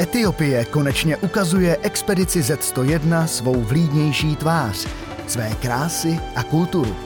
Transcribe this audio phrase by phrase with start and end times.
[0.00, 4.86] Etiopie konečně ukazuje expedici Z101 svou vlídnější tvář,
[5.26, 6.96] své krásy a kulturu.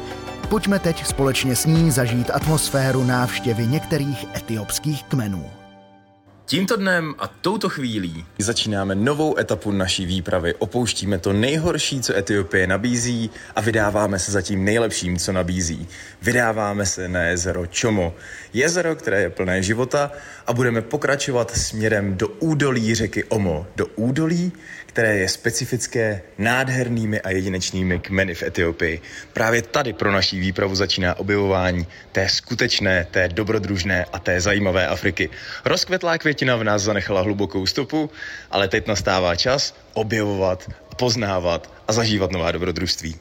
[0.49, 5.62] Pojďme teď společně s ní zažít atmosféru návštěvy některých etiopských kmenů.
[6.53, 10.55] Tímto dnem a touto chvílí začínáme novou etapu naší výpravy.
[10.55, 15.88] Opouštíme to nejhorší, co Etiopie nabízí a vydáváme se za tím nejlepším, co nabízí.
[16.23, 18.15] Vydáváme se na jezero Čomo.
[18.52, 20.12] Jezero, které je plné života
[20.46, 23.66] a budeme pokračovat směrem do údolí řeky Omo.
[23.77, 24.53] Do údolí,
[24.87, 29.00] které je specifické nádhernými a jedinečnými kmeny v Etiopii.
[29.33, 35.30] Právě tady pro naší výpravu začíná objevování té skutečné, té dobrodružné a té zajímavé Afriky.
[35.64, 38.10] Rozkvetlá květina v nás zanechala hlubokou stopu,
[38.50, 43.16] ale teď nastává čas objevovat, poznávat a zažívat nová dobrodružství.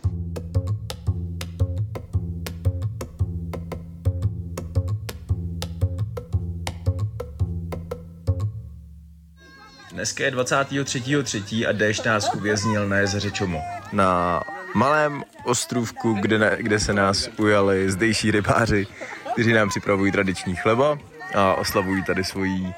[9.91, 11.69] Dneska je 23.3.
[11.69, 13.61] a déšť nás uvěznil na jezeře Čomo.
[13.93, 14.41] Na
[14.73, 18.87] malém ostrůvku, kde, ne, kde se nás ujali zdejší rybáři,
[19.33, 20.97] kteří nám připravují tradiční chleba
[21.35, 22.73] a oslavují tady svoji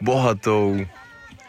[0.00, 0.86] bohatou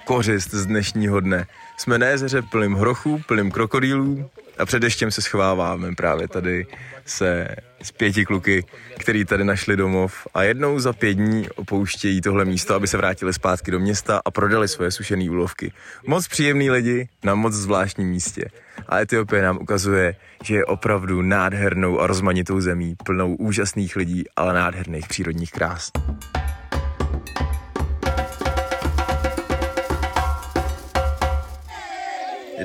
[0.05, 1.47] kořist z dnešního dne.
[1.77, 6.67] Jsme na jezeře plným hrochů, plným krokodýlů a před deštěm se schováváme právě tady
[7.05, 7.47] se
[7.81, 8.65] z pěti kluky,
[8.97, 13.33] který tady našli domov a jednou za pět dní opouštějí tohle místo, aby se vrátili
[13.33, 15.71] zpátky do města a prodali svoje sušené úlovky.
[16.07, 18.45] Moc příjemný lidi na moc zvláštním místě.
[18.87, 24.53] A Etiopie nám ukazuje, že je opravdu nádhernou a rozmanitou zemí, plnou úžasných lidí, ale
[24.53, 25.91] nádherných přírodních krás.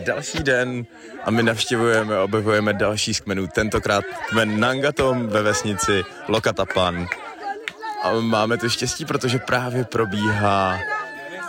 [0.05, 0.86] Další den
[1.24, 3.47] a my navštěvujeme objevujeme další z kmenů.
[3.47, 7.06] Tentokrát kmen Nangatom ve vesnici Lokatapan.
[8.02, 10.78] A máme to štěstí, protože právě probíhá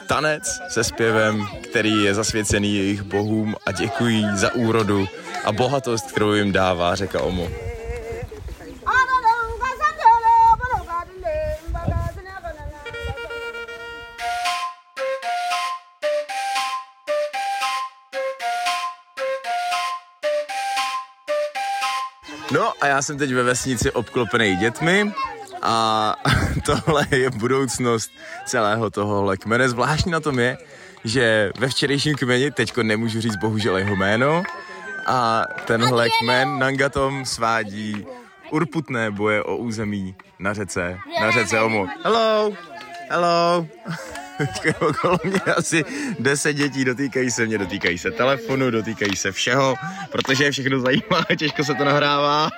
[0.07, 5.07] tanec se zpěvem, který je zasvěcený jejich bohům a děkují za úrodu
[5.45, 7.47] a bohatost, kterou jim dává řeka Omo.
[22.51, 25.13] No a já jsem teď ve vesnici obklopený dětmi
[25.61, 26.15] a
[26.65, 28.11] tohle je budoucnost
[28.45, 29.69] celého tohohle kmene.
[29.69, 30.57] Zvláštní na tom je,
[31.03, 34.43] že ve včerejším kmeni, teďko nemůžu říct bohužel jeho jméno,
[35.05, 38.05] a tenhle kmen Nangatom svádí
[38.51, 41.87] urputné boje o území na řece, na řece Omo.
[42.03, 42.51] Hello,
[43.09, 43.67] hello.
[44.79, 45.85] Okolo mě asi
[46.19, 49.75] 10 dětí, dotýkají se mě, dotýkají se telefonu, dotýkají se všeho,
[50.11, 52.49] protože je všechno zajímá, těžko se to nahrává.